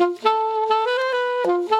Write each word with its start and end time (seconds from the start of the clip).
Música 0.00 1.79